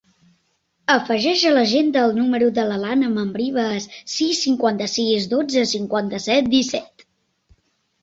[0.93, 7.11] Afegeix a l'agenda el número de l'Alana Membrives: sis, cinquanta-sis, dotze, cinquanta-set, disset.